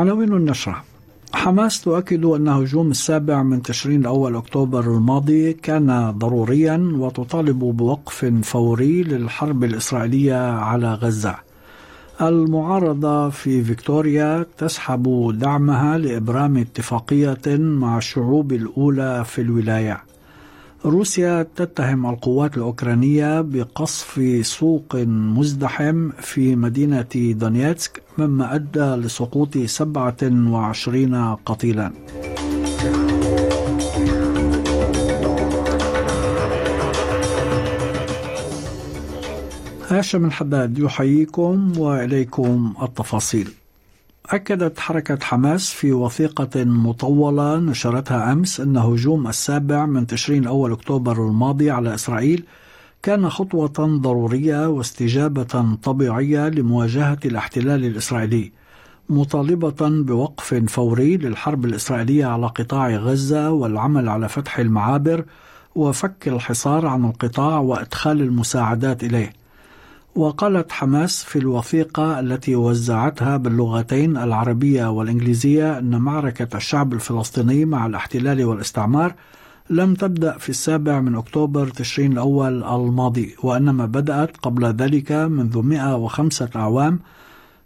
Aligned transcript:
عناوين 0.00 0.32
النشرة. 0.32 0.84
حماس 1.32 1.80
تؤكد 1.80 2.24
أن 2.24 2.48
هجوم 2.48 2.90
السابع 2.90 3.42
من 3.42 3.62
تشرين 3.62 4.06
أول 4.06 4.36
أكتوبر 4.36 4.80
الماضي 4.80 5.52
كان 5.52 6.10
ضروريا 6.10 6.92
وتطالب 6.94 7.58
بوقف 7.58 8.24
فوري 8.42 9.02
للحرب 9.02 9.64
الإسرائيلية 9.64 10.52
على 10.52 10.94
غزة. 10.94 11.34
المعارضة 12.22 13.28
في 13.28 13.64
فيكتوريا 13.64 14.46
تسحب 14.58 15.34
دعمها 15.38 15.98
لإبرام 15.98 16.56
اتفاقية 16.56 17.56
مع 17.56 17.98
الشعوب 17.98 18.52
الأولى 18.52 19.24
في 19.26 19.40
الولاية. 19.40 20.09
روسيا 20.84 21.46
تتهم 21.56 22.06
القوات 22.06 22.56
الأوكرانية 22.56 23.40
بقصف 23.40 24.40
سوق 24.42 24.96
مزدحم 25.36 26.10
في 26.10 26.56
مدينة 26.56 27.06
دونيتسك 27.14 28.02
مما 28.18 28.54
أدى 28.54 28.80
لسقوط 28.80 29.58
27 29.58 31.34
قتيلا. 31.34 31.92
هاشم 39.88 40.24
الحداد 40.24 40.78
يحييكم 40.78 41.78
وإليكم 41.78 42.74
التفاصيل. 42.82 43.48
أكدت 44.30 44.78
حركة 44.78 45.18
حماس 45.22 45.70
في 45.70 45.92
وثيقة 45.92 46.64
مطولة 46.64 47.56
نشرتها 47.56 48.32
أمس 48.32 48.60
أن 48.60 48.76
هجوم 48.76 49.28
السابع 49.28 49.86
من 49.86 50.06
تشرين 50.06 50.46
أول 50.46 50.72
أكتوبر 50.72 51.28
الماضي 51.28 51.70
على 51.70 51.94
إسرائيل 51.94 52.44
كان 53.02 53.30
خطوة 53.30 53.72
ضرورية 53.78 54.68
واستجابة 54.68 55.76
طبيعية 55.82 56.48
لمواجهة 56.48 57.18
الاحتلال 57.24 57.84
الإسرائيلي 57.84 58.52
مطالبة 59.08 59.88
بوقف 60.02 60.54
فوري 60.54 61.16
للحرب 61.16 61.64
الإسرائيلية 61.64 62.26
على 62.26 62.46
قطاع 62.46 62.90
غزة 62.90 63.50
والعمل 63.50 64.08
على 64.08 64.28
فتح 64.28 64.58
المعابر 64.58 65.24
وفك 65.74 66.28
الحصار 66.28 66.86
عن 66.86 67.04
القطاع 67.04 67.58
وإدخال 67.58 68.20
المساعدات 68.20 69.04
إليه. 69.04 69.39
وقالت 70.14 70.72
حماس 70.72 71.24
في 71.24 71.38
الوثيقة 71.38 72.20
التي 72.20 72.56
وزعتها 72.56 73.36
باللغتين 73.36 74.16
العربية 74.16 74.90
والإنجليزية 74.90 75.78
أن 75.78 76.00
معركة 76.00 76.56
الشعب 76.56 76.92
الفلسطيني 76.92 77.64
مع 77.64 77.86
الاحتلال 77.86 78.44
والاستعمار 78.44 79.14
لم 79.70 79.94
تبدأ 79.94 80.38
في 80.38 80.48
السابع 80.48 81.00
من 81.00 81.14
أكتوبر 81.14 81.68
تشرين 81.68 82.12
الأول 82.12 82.64
الماضي 82.64 83.36
وإنما 83.42 83.86
بدأت 83.86 84.36
قبل 84.36 84.64
ذلك 84.64 85.12
منذ 85.12 85.58
105 85.62 86.48
أعوام 86.56 86.98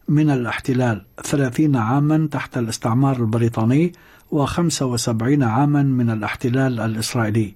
من 0.08 0.30
الاحتلال 0.30 1.02
30 1.22 1.76
عاما 1.76 2.28
تحت 2.30 2.58
الاستعمار 2.58 3.16
البريطاني 3.16 3.92
و75 4.32 5.42
عاما 5.42 5.82
من 5.82 6.10
الاحتلال 6.10 6.80
الإسرائيلي. 6.80 7.54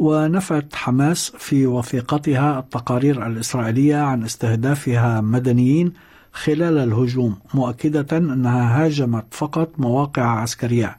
ونفت 0.00 0.74
حماس 0.74 1.32
في 1.38 1.66
وثيقتها 1.66 2.58
التقارير 2.58 3.26
الإسرائيلية 3.26 3.96
عن 3.96 4.24
استهدافها 4.24 5.20
مدنيين 5.20 5.92
خلال 6.32 6.78
الهجوم 6.78 7.36
مؤكدة 7.54 8.16
أنها 8.18 8.84
هاجمت 8.84 9.24
فقط 9.30 9.68
مواقع 9.78 10.22
عسكرية. 10.22 10.96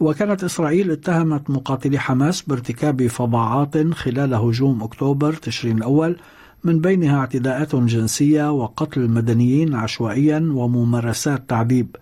وكانت 0.00 0.44
إسرائيل 0.44 0.90
اتهمت 0.90 1.50
مقاتلي 1.50 1.98
حماس 1.98 2.42
بارتكاب 2.42 3.06
فظاعات 3.06 3.92
خلال 3.92 4.34
هجوم 4.34 4.82
أكتوبر 4.82 5.32
تشرين 5.32 5.76
الأول 5.78 6.16
من 6.64 6.80
بينها 6.80 7.18
اعتداءات 7.18 7.76
جنسية 7.76 8.52
وقتل 8.52 9.10
مدنيين 9.10 9.74
عشوائيا 9.74 10.50
وممارسات 10.54 11.48
تعذيب. 11.48 11.96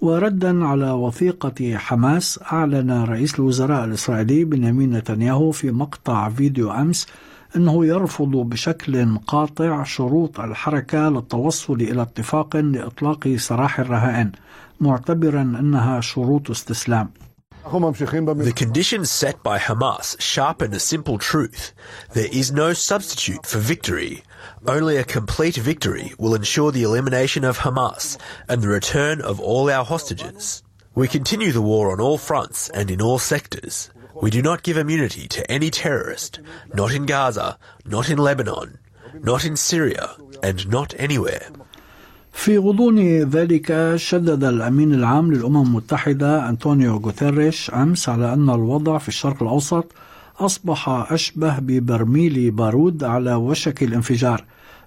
وردا 0.00 0.64
على 0.66 0.90
وثيقة 0.90 1.76
حماس 1.76 2.40
أعلن 2.52 2.90
رئيس 2.90 3.34
الوزراء 3.34 3.84
الإسرائيلي 3.84 4.44
بنيامين 4.44 4.90
نتنياهو 4.90 5.50
في 5.50 5.70
مقطع 5.70 6.28
فيديو 6.28 6.70
أمس 6.70 7.06
أنه 7.56 7.86
يرفض 7.86 8.30
بشكل 8.30 9.18
قاطع 9.18 9.82
شروط 9.82 10.40
الحركة 10.40 11.08
للتوصل 11.08 11.74
إلى 11.74 12.02
اتفاق 12.02 12.56
لإطلاق 12.56 13.28
سراح 13.36 13.80
الرهائن 13.80 14.32
معتبرا 14.80 15.42
أنها 15.42 16.00
شروط 16.00 16.50
استسلام. 16.50 17.10
The 18.44 18.52
conditions 18.54 19.10
set 19.10 19.42
by 19.42 19.58
Hamas 19.58 20.18
sharpen 20.20 20.72
a 20.72 20.80
simple 20.80 21.18
truth. 21.18 21.74
There 22.14 22.28
is 22.32 22.50
no 22.50 22.72
substitute 22.72 23.44
for 23.44 23.58
victory. 23.58 24.22
Only 24.66 24.96
a 24.96 25.04
complete 25.04 25.56
victory 25.56 26.14
will 26.18 26.34
ensure 26.34 26.72
the 26.72 26.82
elimination 26.82 27.44
of 27.44 27.58
Hamas 27.58 28.16
and 28.48 28.62
the 28.62 28.68
return 28.68 29.20
of 29.20 29.38
all 29.38 29.70
our 29.70 29.84
hostages. 29.84 30.62
We 30.94 31.08
continue 31.08 31.52
the 31.52 31.60
war 31.60 31.92
on 31.92 32.00
all 32.00 32.16
fronts 32.16 32.70
and 32.70 32.90
in 32.90 33.02
all 33.02 33.18
sectors. 33.18 33.90
We 34.20 34.30
do 34.30 34.40
not 34.40 34.62
give 34.62 34.78
immunity 34.78 35.28
to 35.28 35.50
any 35.50 35.70
terrorist, 35.70 36.40
not 36.72 36.94
in 36.94 37.04
Gaza, 37.04 37.58
not 37.84 38.08
in 38.08 38.18
Lebanon, 38.18 38.78
not 39.20 39.44
in 39.44 39.56
Syria, 39.56 40.16
and 40.42 40.66
not 40.68 40.94
anywhere. 40.98 41.50
في 42.38 42.58
غضون 42.58 42.98
ذلك 43.22 43.92
شدد 43.96 44.44
الأمين 44.44 44.94
العام 44.94 45.32
للأمم 45.32 45.62
المتحدة 45.62 46.48
أنطونيو 46.48 46.96
غوتيريش 46.96 47.70
أمس 47.70 48.08
على 48.08 48.32
أن 48.32 48.50
الوضع 48.50 48.98
في 48.98 49.08
الشرق 49.08 49.42
الأوسط 49.42 49.92
أصبح 50.40 50.88
أشبه 50.88 51.58
ببرميل 51.58 52.50
بارود 52.50 53.04
على 53.04 53.34
وشك 53.34 53.82
الانفجار 53.82 54.44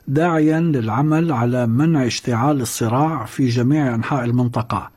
داعيا 0.08 0.60
للعمل 0.60 1.32
على 1.32 1.68
منع 1.68 2.06
اشتعال 2.06 2.62
الصراع 2.62 3.26
في 3.26 3.48
جميع 3.48 3.96
أنحاء 3.96 4.26
المنطقة. 4.26 4.90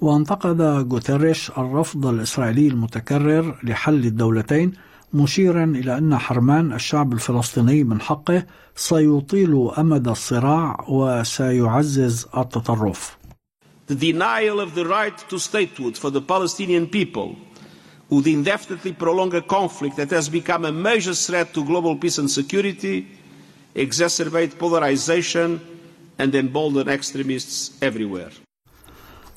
وانتقد 0.00 0.60
غوتيريش 0.62 1.50
الرفض 1.58 2.06
الإسرائيلي 2.06 2.68
المتكرر 2.68 3.54
لحل 3.62 4.04
الدولتين 4.04 4.72
مشيرا 5.14 5.64
إلى 5.64 5.98
أن 5.98 6.18
حرمان 6.18 6.72
الشعب 6.72 7.12
الفلسطيني 7.12 7.84
من 7.84 8.00
حقه 8.00 8.46
سيطيل 8.76 9.70
أمد 9.78 10.08
الصراع 10.08 10.84
وسيعزز 10.88 12.26
التطرف. 12.36 13.16
The 13.86 13.94
denial 13.94 14.60
of 14.60 14.74
the 14.74 14.86
right 14.86 15.18
to 15.28 15.38
statehood 15.38 15.96
for 15.98 16.10
the 16.10 16.20
Palestinian 16.20 16.86
people 16.86 17.36
would 18.10 18.26
indefinitely 18.26 18.92
prolong 18.92 19.34
a 19.34 19.42
conflict 19.42 19.96
that 19.96 20.10
has 20.10 20.28
become 20.28 20.64
a 20.64 20.72
major 20.72 21.14
threat 21.14 21.54
to 21.54 21.64
global 21.64 21.94
peace 21.96 22.18
and 22.18 22.30
security, 22.30 23.06
exacerbate 23.74 24.58
polarization, 24.58 25.60
and 26.18 26.34
embolden 26.34 26.88
extremists 26.88 27.56
everywhere. 27.82 28.30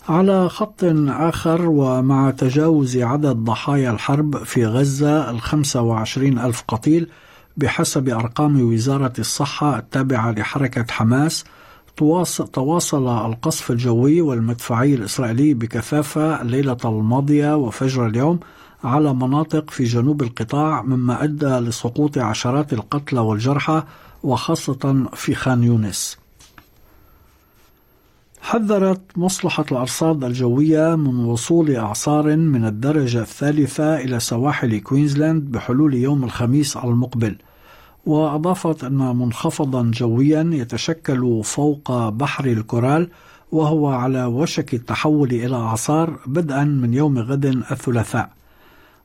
على 0.09 0.49
خط 0.49 0.83
آخر 1.07 1.61
ومع 1.69 2.31
تجاوز 2.31 2.97
عدد 2.97 3.35
ضحايا 3.35 3.91
الحرب 3.91 4.37
في 4.43 4.65
غزة 4.65 5.29
الخمسة 5.29 5.81
وعشرين 5.81 6.39
ألف 6.39 6.63
قتيل 6.67 7.09
بحسب 7.57 8.09
أرقام 8.09 8.61
وزارة 8.61 9.13
الصحة 9.19 9.77
التابعة 9.77 10.31
لحركة 10.31 10.85
حماس 10.89 11.45
تواصل 12.53 13.07
القصف 13.31 13.71
الجوي 13.71 14.21
والمدفعي 14.21 14.93
الإسرائيلي 14.93 15.53
بكثافة 15.53 16.41
الليلة 16.41 16.77
الماضية 16.85 17.55
وفجر 17.55 18.05
اليوم 18.07 18.39
على 18.83 19.13
مناطق 19.13 19.69
في 19.69 19.83
جنوب 19.83 20.21
القطاع 20.21 20.81
مما 20.81 21.23
أدى 21.23 21.45
لسقوط 21.45 22.17
عشرات 22.17 22.73
القتلى 22.73 23.19
والجرحى 23.19 23.83
وخاصة 24.23 25.05
في 25.13 25.35
خان 25.35 25.63
يونس. 25.63 26.17
حذرت 28.47 29.01
مصلحة 29.17 29.65
الأرصاد 29.71 30.23
الجوية 30.23 30.95
من 30.95 31.25
وصول 31.25 31.75
إعصار 31.75 32.35
من 32.35 32.65
الدرجة 32.65 33.21
الثالثة 33.21 33.97
إلى 33.97 34.19
سواحل 34.19 34.79
كوينزلاند 34.79 35.51
بحلول 35.51 35.93
يوم 35.93 36.23
الخميس 36.23 36.77
المقبل. 36.77 37.35
وأضافت 38.05 38.83
أن 38.83 39.15
منخفضا 39.15 39.91
جويا 39.93 40.49
يتشكل 40.53 41.41
فوق 41.43 42.09
بحر 42.09 42.45
الكورال 42.45 43.09
وهو 43.51 43.87
على 43.87 44.25
وشك 44.25 44.73
التحول 44.73 45.31
إلى 45.31 45.55
إعصار 45.55 46.19
بدءا 46.27 46.63
من 46.63 46.93
يوم 46.93 47.19
غد 47.19 47.45
الثلاثاء. 47.45 48.29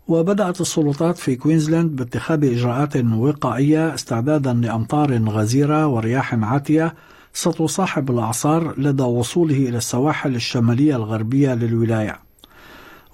وبدأت 0.08 0.60
السلطات 0.60 1.18
في 1.18 1.36
كوينزلاند 1.36 1.96
باتخاذ 1.96 2.44
إجراءات 2.44 2.96
وقائية 2.96 3.94
استعدادا 3.94 4.52
لأمطار 4.52 5.28
غزيرة 5.28 5.86
ورياح 5.86 6.34
عاتية 6.34 6.94
ستصاحب 7.32 8.10
الأعصار 8.10 8.80
لدى 8.80 9.02
وصوله 9.02 9.56
إلى 9.56 9.76
السواحل 9.76 10.34
الشمالية 10.34 10.96
الغربية 10.96 11.54
للولاية 11.54 12.18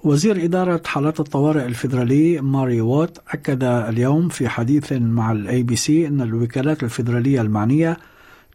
وزير 0.03 0.43
إدارة 0.43 0.81
حالات 0.85 1.19
الطوارئ 1.19 1.65
الفيدرالي 1.65 2.41
ماري 2.41 2.81
ووت 2.81 3.17
أكد 3.29 3.63
اليوم 3.63 4.29
في 4.29 4.49
حديث 4.49 4.93
مع 4.93 5.31
ال 5.31 5.63
ABC 5.63 6.07
أن 6.07 6.21
الوكالات 6.21 6.83
الفيدرالية 6.83 7.41
المعنية 7.41 7.97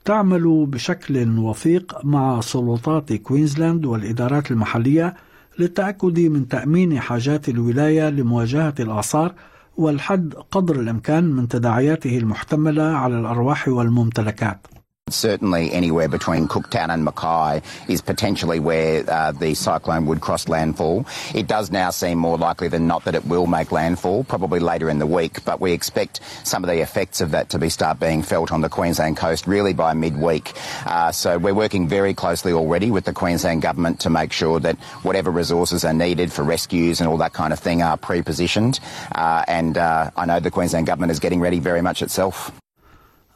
تعمل 0.04 0.66
بشكل 0.66 1.38
وثيق 1.38 2.04
مع 2.04 2.40
سلطات 2.40 3.12
كوينزلاند 3.12 3.86
والإدارات 3.86 4.50
المحلية 4.50 5.14
للتأكد 5.58 6.20
من 6.20 6.48
تأمين 6.48 7.00
حاجات 7.00 7.48
الولاية 7.48 8.10
لمواجهة 8.10 8.74
الآثار 8.80 9.34
والحد 9.76 10.34
قدر 10.50 10.80
الإمكان 10.80 11.24
من 11.24 11.48
تداعياته 11.48 12.18
المحتملة 12.18 12.82
على 12.82 13.20
الأرواح 13.20 13.68
والممتلكات. 13.68 14.66
Certainly, 15.10 15.70
anywhere 15.70 16.08
between 16.08 16.48
Cooktown 16.48 16.88
and 16.88 17.04
Mackay 17.04 17.60
is 17.88 18.00
potentially 18.00 18.58
where 18.58 19.04
uh, 19.06 19.32
the 19.32 19.52
cyclone 19.52 20.06
would 20.06 20.22
cross 20.22 20.48
landfall. 20.48 21.04
It 21.34 21.46
does 21.46 21.70
now 21.70 21.90
seem 21.90 22.16
more 22.16 22.38
likely 22.38 22.68
than 22.68 22.86
not 22.86 23.04
that 23.04 23.14
it 23.14 23.26
will 23.26 23.46
make 23.46 23.70
landfall, 23.70 24.24
probably 24.24 24.60
later 24.60 24.88
in 24.88 24.98
the 24.98 25.06
week, 25.06 25.44
but 25.44 25.60
we 25.60 25.72
expect 25.72 26.20
some 26.44 26.64
of 26.64 26.70
the 26.70 26.80
effects 26.80 27.20
of 27.20 27.32
that 27.32 27.50
to 27.50 27.58
be 27.58 27.68
start 27.68 28.00
being 28.00 28.22
felt 28.22 28.50
on 28.50 28.62
the 28.62 28.70
Queensland 28.70 29.18
coast 29.18 29.46
really 29.46 29.74
by 29.74 29.92
midweek. 29.92 30.54
Uh, 30.86 31.12
so 31.12 31.36
we're 31.36 31.52
working 31.52 31.86
very 31.86 32.14
closely 32.14 32.54
already 32.54 32.90
with 32.90 33.04
the 33.04 33.12
Queensland 33.12 33.60
government 33.60 34.00
to 34.00 34.08
make 34.08 34.32
sure 34.32 34.58
that 34.58 34.78
whatever 35.02 35.30
resources 35.30 35.84
are 35.84 35.92
needed 35.92 36.32
for 36.32 36.42
rescues 36.42 37.02
and 37.02 37.10
all 37.10 37.18
that 37.18 37.34
kind 37.34 37.52
of 37.52 37.58
thing 37.58 37.82
are 37.82 37.98
pre-positioned. 37.98 38.80
Uh, 39.14 39.44
and 39.48 39.76
uh, 39.76 40.10
I 40.16 40.24
know 40.24 40.40
the 40.40 40.50
Queensland 40.50 40.86
government 40.86 41.12
is 41.12 41.20
getting 41.20 41.40
ready 41.40 41.58
very 41.58 41.82
much 41.82 42.00
itself. 42.00 42.50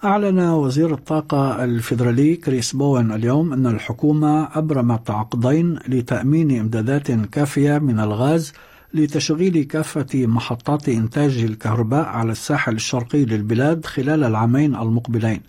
أعلن 0.04 0.40
وزير 0.40 0.94
الطاقة 0.94 1.64
الفيدرالي 1.64 2.36
كريس 2.36 2.76
بوين 2.76 3.12
اليوم 3.12 3.52
أن 3.52 3.66
الحكومة 3.66 4.48
أبرمت 4.58 5.10
عقدين 5.10 5.78
لتأمين 5.88 6.58
إمدادات 6.60 7.10
كافية 7.10 7.78
من 7.78 8.00
الغاز 8.00 8.52
لتشغيل 8.94 9.64
كافة 9.64 10.26
محطات 10.26 10.88
إنتاج 10.88 11.38
الكهرباء 11.38 12.04
على 12.06 12.32
الساحل 12.32 12.74
الشرقي 12.74 13.24
للبلاد 13.24 13.86
خلال 13.86 14.24
العامين 14.24 14.74
المقبلين. 14.74 15.40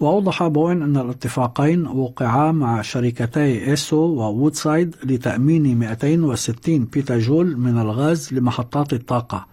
وأوضح 0.00 0.46
بوين 0.46 0.82
أن 0.82 0.96
الاتفاقين 0.96 1.86
وقعا 1.86 2.52
مع 2.52 2.82
شركتي 2.82 3.70
إيسو 3.70 3.96
ووودسايد 3.96 4.96
لتأمين 5.04 5.78
260 5.78 6.84
بيتا 6.84 7.18
جول 7.18 7.56
من 7.56 7.78
الغاز 7.78 8.34
لمحطات 8.34 8.92
الطاقة 8.92 9.46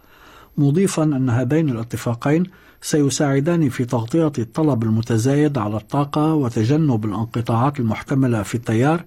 مضيفا 0.58 1.04
أن 1.04 1.30
هذين 1.30 1.70
الاتفاقين 1.70 2.44
سيساعدان 2.82 3.70
في 3.70 3.86
تغطية 3.86 4.32
الطلب 4.40 4.84
المتزايد 4.84 5.58
على 5.58 5.78
الطاقة 5.78 6.34
وتجنب 6.34 7.06
الانقطاعات 7.06 7.80
المحتملة 7.80 8.44
في 8.44 8.56
التيار 8.56 9.04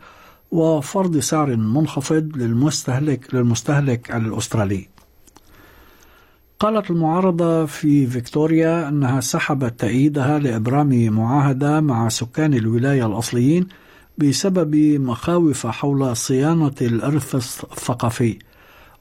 وفرض 0.51 1.19
سعر 1.19 1.57
منخفض 1.57 2.37
للمستهلك 2.37 3.35
للمستهلك 3.35 4.11
الأسترالي. 4.11 4.89
قالت 6.59 6.91
المعارضة 6.91 7.67
في 7.67 8.07
فيكتوريا 8.07 8.89
أنها 8.89 9.21
سحبت 9.21 9.81
تأييدها 9.81 10.39
لإبرام 10.39 11.13
معاهدة 11.13 11.81
مع 11.81 12.09
سكان 12.09 12.55
الولاية 12.55 13.07
الأصليين 13.07 13.67
بسبب 14.19 14.77
مخاوف 15.01 15.67
حول 15.67 16.17
صيانة 16.17 16.75
الإرث 16.83 17.35
الثقافي. 17.35 18.39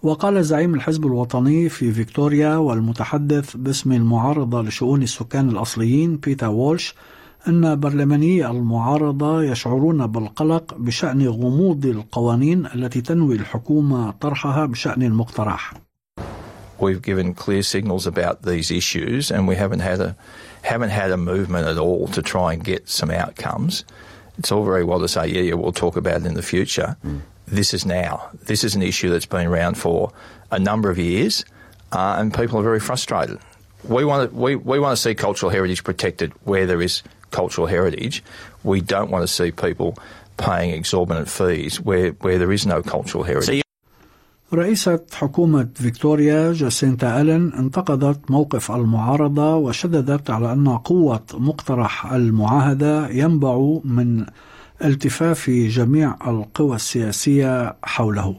وقال 0.03 0.45
زعيم 0.45 0.75
الحزب 0.75 1.05
الوطني 1.05 1.69
في 1.69 1.91
فيكتوريا 1.91 2.55
والمتحدث 2.55 3.55
باسم 3.55 3.91
المعارضة 3.91 4.61
لشؤون 4.61 5.03
السكان 5.03 5.49
الأصليين 5.49 6.17
بيتا 6.17 6.47
وولش 6.47 6.95
أن 7.47 7.79
برلماني 7.79 8.49
المعارضة 8.49 9.43
يشعرون 9.43 10.07
بالقلق 10.07 10.73
بشأن 10.77 11.27
غموض 11.27 11.85
القوانين 11.85 12.65
التي 12.65 13.01
تنوي 13.01 13.35
الحكومة 13.35 14.11
طرحها 14.11 14.65
بشأن 14.65 15.03
المقترح. 15.03 15.73
We've 16.79 17.01
given 17.01 17.33
clear 17.33 17.61
signals 17.61 18.07
about 18.07 18.43
these 18.43 18.71
issues 18.71 19.31
and 19.31 19.49
we 19.49 19.55
haven't 19.55 19.81
had 19.81 19.99
a 19.99 20.15
haven't 20.61 20.91
had 21.01 21.11
a 21.11 21.17
movement 21.17 21.67
at 21.67 21.77
all 21.77 22.07
to 22.07 22.21
try 22.21 22.53
and 22.53 22.63
get 22.63 22.87
some 22.87 23.11
outcomes. 23.11 23.83
It's 24.37 24.51
all 24.53 24.63
very 24.63 24.85
well 24.85 25.01
to 25.01 25.09
say, 25.09 25.27
yeah, 25.27 25.41
yeah, 25.49 25.55
we'll 25.55 25.73
talk 25.85 25.97
about 25.97 26.21
it 26.21 26.25
in 26.25 26.35
the 26.35 26.47
future. 26.53 26.95
Mm. 27.05 27.19
This 27.48 27.74
is 27.74 27.84
now. 27.84 28.30
This 28.46 28.64
is 28.64 28.74
an 28.74 28.82
issue 28.82 29.10
that's 29.10 29.26
been 29.26 29.46
around 29.46 29.76
for 29.76 30.12
a 30.50 30.58
number 30.58 30.90
of 30.90 30.98
years, 30.98 31.44
uh, 31.92 32.16
and 32.18 32.32
people 32.32 32.58
are 32.58 32.62
very 32.62 32.80
frustrated. 32.80 33.38
We 33.84 34.04
want 34.04 34.30
to, 34.30 34.36
we, 34.36 34.56
we 34.56 34.78
want 34.78 34.96
to 34.96 35.02
see 35.02 35.14
cultural 35.14 35.50
heritage 35.50 35.84
protected 35.84 36.32
where 36.44 36.66
there 36.66 36.80
is 36.80 37.02
cultural 37.30 37.66
heritage. 37.66 38.24
We 38.62 38.80
don't 38.80 39.10
want 39.10 39.22
to 39.22 39.28
see 39.28 39.50
people 39.50 39.98
paying 40.36 40.70
exorbitant 40.70 41.28
fees 41.28 41.80
where, 41.80 42.10
where 42.24 42.38
there 42.38 42.52
is 42.52 42.66
no 42.66 42.82
cultural 42.82 43.24
heritage. 43.24 43.64
رئيسة 44.52 45.00
حكومة 45.12 45.68
فيكتوريا 45.74 46.52
جاسينتا 46.52 47.20
ألين 47.20 47.52
انتقدت 47.52 48.30
موقف 48.30 48.70
المعارضة 48.70 49.56
وشددت 49.56 50.30
على 50.30 50.52
أن 50.52 50.68
قوة 50.68 51.22
مقترح 51.34 52.12
المعاهدة 52.12 53.08
ينبع 53.08 53.78
من 53.84 54.26
التفاف 54.84 55.50
جميع 55.50 56.16
القوى 56.26 56.76
السياسية 56.76 57.76
حوله. 57.84 58.34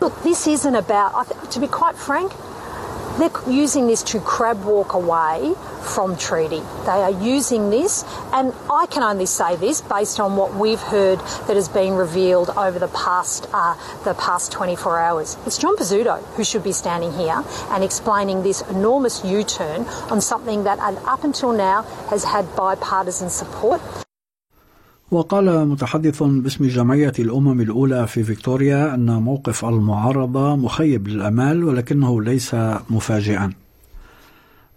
Look, 0.00 0.22
this 0.22 0.46
isn't 0.46 0.76
about, 0.76 1.26
to 1.50 1.58
be 1.60 1.66
quite 1.66 1.96
frank, 1.96 2.32
they're 3.18 3.30
using 3.48 3.86
this 3.86 4.02
to 4.02 4.20
crab 4.20 4.62
walk 4.64 4.92
away 4.92 5.54
from 5.82 6.16
treaty. 6.18 6.60
They 6.84 7.00
are 7.06 7.10
using 7.10 7.70
this, 7.70 8.04
and 8.32 8.52
I 8.70 8.86
can 8.90 9.02
only 9.02 9.24
say 9.24 9.56
this 9.56 9.80
based 9.80 10.20
on 10.20 10.36
what 10.36 10.54
we've 10.54 10.80
heard 10.80 11.18
that 11.46 11.56
has 11.56 11.68
been 11.68 11.94
revealed 11.94 12.50
over 12.50 12.78
the 12.78 12.88
past 12.88 13.48
uh, 13.54 13.74
the 14.04 14.12
past 14.14 14.52
24 14.52 14.98
hours. 14.98 15.36
It's 15.46 15.56
John 15.56 15.76
Pizzuto 15.76 16.22
who 16.34 16.44
should 16.44 16.62
be 16.62 16.72
standing 16.72 17.12
here 17.12 17.42
and 17.70 17.82
explaining 17.82 18.42
this 18.42 18.60
enormous 18.68 19.24
U-turn 19.24 19.86
on 20.10 20.20
something 20.20 20.64
that 20.64 20.78
up 21.06 21.24
until 21.24 21.52
now 21.52 21.82
has 22.10 22.22
had 22.24 22.54
bipartisan 22.54 23.30
support. 23.30 23.80
وقال 25.11 25.67
متحدث 25.67 26.23
باسم 26.23 26.67
جمعية 26.67 27.13
الأمم 27.19 27.61
الأولى 27.61 28.07
في 28.07 28.23
فيكتوريا 28.23 28.93
أن 28.93 29.21
موقف 29.21 29.65
المعارضة 29.65 30.55
مخيب 30.55 31.07
للأمال 31.07 31.63
ولكنه 31.63 32.21
ليس 32.21 32.55
مفاجئا. 32.89 33.53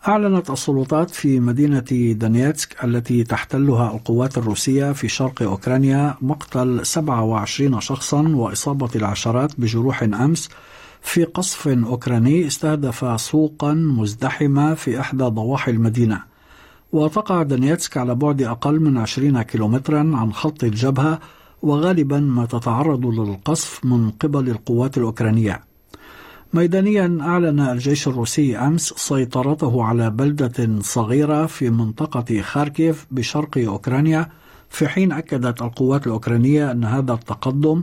أعلنت 0.08 0.50
السلطات 0.50 1.10
في 1.10 1.40
مدينة 1.40 2.12
دانيتسك 2.12 2.84
التي 2.84 3.24
تحتلها 3.24 3.94
القوات 3.94 4.38
الروسية 4.38 4.92
في 4.92 5.08
شرق 5.08 5.42
أوكرانيا 5.42 6.14
مقتل 6.22 6.86
27 6.86 7.80
شخصا 7.80 8.22
وإصابة 8.28 8.90
العشرات 8.96 9.52
بجروح 9.60 10.02
أمس 10.02 10.48
في 11.02 11.24
قصف 11.24 11.68
أوكراني 11.68 12.46
استهدف 12.46 13.20
سوقا 13.20 13.72
مزدحمة 13.72 14.74
في 14.74 15.00
إحدى 15.00 15.24
ضواحي 15.24 15.70
المدينة. 15.70 16.33
وتقع 16.92 17.42
دونيتسك 17.42 17.96
على 17.96 18.14
بعد 18.14 18.42
أقل 18.42 18.80
من 18.80 18.98
20 18.98 19.42
كيلومترا 19.42 19.98
عن 19.98 20.32
خط 20.32 20.64
الجبهة 20.64 21.20
وغالبا 21.62 22.20
ما 22.20 22.46
تتعرض 22.46 23.06
للقصف 23.06 23.84
من 23.84 24.10
قبل 24.10 24.50
القوات 24.50 24.98
الأوكرانية. 24.98 25.60
ميدانيا 26.54 27.18
أعلن 27.20 27.60
الجيش 27.60 28.08
الروسي 28.08 28.58
أمس 28.58 28.94
سيطرته 28.96 29.84
على 29.84 30.10
بلدة 30.10 30.80
صغيرة 30.80 31.46
في 31.46 31.70
منطقة 31.70 32.40
خاركيف 32.40 33.06
بشرق 33.10 33.58
أوكرانيا 33.58 34.28
في 34.70 34.88
حين 34.88 35.12
أكدت 35.12 35.62
القوات 35.62 36.06
الأوكرانية 36.06 36.70
أن 36.70 36.84
هذا 36.84 37.12
التقدم 37.12 37.82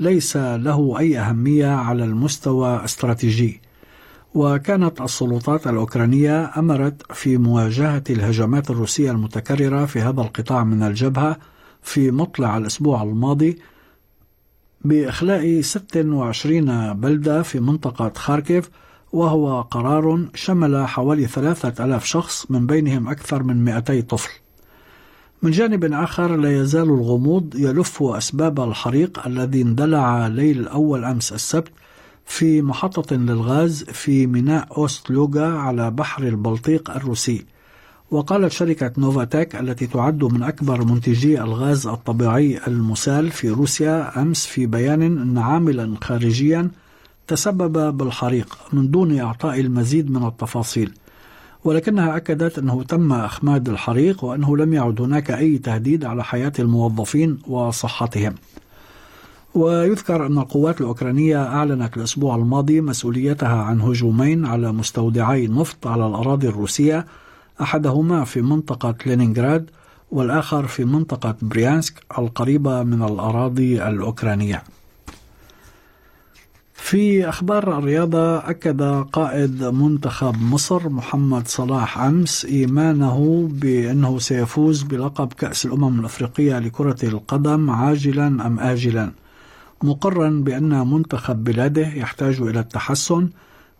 ليس 0.00 0.36
له 0.36 0.98
أي 0.98 1.18
أهمية 1.18 1.66
على 1.66 2.04
المستوى 2.04 2.84
استراتيجي 2.84 3.60
وكانت 4.34 5.00
السلطات 5.00 5.66
الأوكرانية 5.66 6.52
أمرت 6.56 7.12
في 7.12 7.36
مواجهة 7.36 8.02
الهجمات 8.10 8.70
الروسية 8.70 9.10
المتكررة 9.10 9.84
في 9.86 10.00
هذا 10.00 10.20
القطاع 10.20 10.64
من 10.64 10.82
الجبهة 10.82 11.36
في 11.82 12.10
مطلع 12.10 12.56
الأسبوع 12.56 13.02
الماضي 13.02 13.58
بإخلاء 14.84 15.60
26 15.60 16.92
بلدة 16.92 17.42
في 17.42 17.60
منطقة 17.60 18.12
خاركيف 18.16 18.70
وهو 19.12 19.60
قرار 19.60 20.28
شمل 20.34 20.86
حوالي 20.86 21.26
3000 21.26 22.04
شخص 22.04 22.50
من 22.50 22.66
بينهم 22.66 23.08
أكثر 23.08 23.42
من 23.42 23.64
200 23.64 24.00
طفل. 24.00 24.30
من 25.42 25.50
جانب 25.50 25.92
آخر 25.92 26.36
لا 26.36 26.60
يزال 26.60 26.82
الغموض 26.82 27.54
يلف 27.56 28.02
أسباب 28.02 28.60
الحريق 28.60 29.26
الذي 29.26 29.62
اندلع 29.62 30.26
ليل 30.26 30.68
أول 30.68 31.04
أمس 31.04 31.32
السبت 31.32 31.72
في 32.26 32.62
محطة 32.62 33.16
للغاز 33.16 33.84
في 33.84 34.26
ميناء 34.26 34.68
أوست 34.76 35.10
لوغا 35.10 35.46
على 35.46 35.90
بحر 35.90 36.22
البلطيق 36.22 36.90
الروسي. 36.90 37.44
وقالت 38.10 38.52
شركة 38.52 38.92
نوفاتيك 38.98 39.56
التي 39.56 39.86
تعد 39.86 40.24
من 40.24 40.42
أكبر 40.42 40.84
منتجي 40.84 41.42
الغاز 41.42 41.86
الطبيعي 41.86 42.66
المسال 42.66 43.30
في 43.30 43.48
روسيا 43.48 44.22
أمس 44.22 44.46
في 44.46 44.66
بيان 44.66 45.02
أن 45.02 45.38
عاملا 45.38 45.94
خارجيا 46.02 46.70
تسبب 47.26 47.96
بالحريق 47.96 48.58
من 48.72 48.90
دون 48.90 49.18
إعطاء 49.18 49.60
المزيد 49.60 50.10
من 50.10 50.26
التفاصيل. 50.26 50.92
ولكنها 51.64 52.16
أكدت 52.16 52.58
أنه 52.58 52.82
تم 52.82 53.12
إخماد 53.12 53.68
الحريق 53.68 54.24
وأنه 54.24 54.56
لم 54.56 54.72
يعد 54.72 55.00
هناك 55.00 55.30
أي 55.30 55.58
تهديد 55.58 56.04
على 56.04 56.24
حياة 56.24 56.52
الموظفين 56.58 57.38
وصحتهم. 57.48 58.34
ويذكر 59.54 60.26
أن 60.26 60.38
القوات 60.38 60.80
الأوكرانية 60.80 61.42
أعلنت 61.46 61.96
الأسبوع 61.96 62.36
الماضي 62.36 62.80
مسؤوليتها 62.80 63.62
عن 63.62 63.80
هجومين 63.80 64.46
على 64.46 64.72
مستودعي 64.72 65.46
نفط 65.46 65.86
على 65.86 66.06
الأراضي 66.06 66.48
الروسية 66.48 67.06
أحدهما 67.60 68.24
في 68.24 68.42
منطقة 68.42 68.94
لينينغراد 69.06 69.70
والآخر 70.10 70.66
في 70.66 70.84
منطقة 70.84 71.34
بريانسك 71.42 71.94
القريبة 72.18 72.82
من 72.82 73.02
الأراضي 73.02 73.88
الأوكرانية. 73.88 74.62
في 76.74 77.28
أخبار 77.28 77.78
الرياضة 77.78 78.38
أكد 78.38 78.82
قائد 79.12 79.64
منتخب 79.64 80.42
مصر 80.42 80.88
محمد 80.88 81.48
صلاح 81.48 81.98
أمس 81.98 82.44
إيمانه 82.44 83.48
بأنه 83.52 84.18
سيفوز 84.18 84.82
بلقب 84.82 85.32
كأس 85.32 85.66
الأمم 85.66 86.00
الأفريقية 86.00 86.58
لكرة 86.58 86.96
القدم 87.02 87.70
عاجلا 87.70 88.26
أم 88.26 88.60
آجلا. 88.60 89.12
مقرا 89.84 90.30
بأن 90.30 90.90
منتخب 90.90 91.44
بلاده 91.44 91.86
يحتاج 91.86 92.40
إلى 92.40 92.60
التحسن 92.60 93.28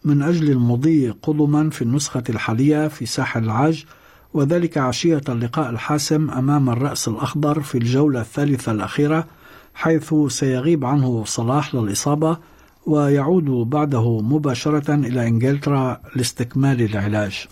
من 0.04 0.22
أجل 0.22 0.50
المضي 0.50 1.10
قدما 1.10 1.70
في 1.70 1.82
النسخة 1.82 2.22
الحالية 2.28 2.88
في 2.88 3.06
ساحل 3.06 3.44
العاج 3.44 3.84
وذلك 4.34 4.78
عشية 4.78 5.20
اللقاء 5.28 5.70
الحاسم 5.70 6.30
أمام 6.30 6.70
الرأس 6.70 7.08
الأخضر 7.08 7.60
في 7.60 7.78
الجولة 7.78 8.20
الثالثة 8.20 8.72
الأخيرة 8.72 9.26
حيث 9.74 10.14
سيغيب 10.28 10.84
عنه 10.84 11.24
صلاح 11.24 11.74
للإصابة 11.74 12.38
ويعود 12.86 13.44
بعده 13.44 14.20
مباشرة 14.20 14.94
إلى 14.94 15.28
إنجلترا 15.28 16.00
لاستكمال 16.16 16.82
العلاج. 16.82 17.46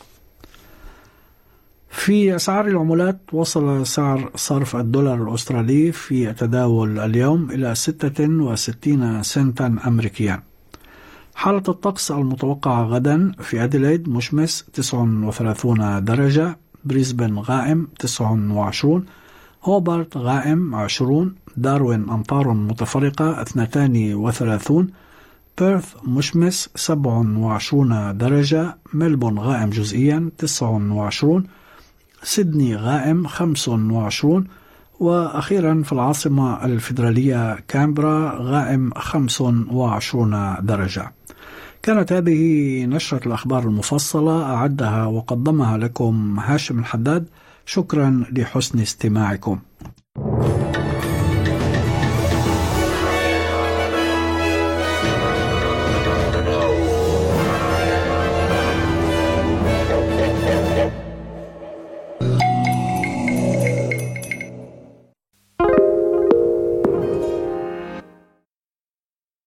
في 1.90 2.36
أسعار 2.36 2.66
العملات 2.66 3.20
وصل 3.32 3.86
سعر 3.86 4.30
صرف 4.34 4.76
الدولار 4.76 5.22
الأسترالي 5.28 5.92
في 5.92 6.30
التداول 6.30 6.98
اليوم 6.98 7.50
إلى 7.50 7.74
66 7.74 9.22
سنتا 9.22 9.76
أمريكيا. 9.86 10.42
حالة 11.34 11.62
الطقس 11.68 12.10
المتوقعة 12.10 12.84
غدا 12.84 13.32
في 13.40 13.64
أديلايد 13.64 14.08
مشمس 14.08 14.64
39 14.74 16.04
درجة 16.04 16.58
بريسبن 16.84 17.38
غائم 17.38 17.88
29 17.98 19.04
هوبارت 19.64 20.16
غائم 20.16 20.74
20 20.74 21.34
داروين 21.56 22.10
أمطار 22.10 22.52
متفرقة 22.52 23.42
32 23.42 24.90
بيرث 25.58 25.94
مشمس 26.04 26.70
27 26.74 28.16
درجة 28.18 28.76
ملبون 28.94 29.38
غائم 29.38 29.70
جزئيا 29.70 30.30
29 30.38 31.44
سيدني 32.22 32.76
غائم 32.76 33.26
25 33.26 34.46
وأخيرا 35.00 35.82
في 35.82 35.92
العاصمة 35.92 36.64
الفيدرالية 36.64 37.58
كامبرا 37.68 38.38
غائم 38.38 38.90
25 38.94 40.56
درجة. 40.60 41.12
كانت 41.82 42.12
هذه 42.12 42.84
نشرة 42.84 43.26
الأخبار 43.26 43.62
المفصلة 43.62 44.42
أعدها 44.42 45.04
وقدمها 45.04 45.78
لكم 45.78 46.38
هاشم 46.38 46.78
الحداد. 46.78 47.26
شكرا 47.66 48.24
لحسن 48.32 48.80
استماعكم. 48.80 49.58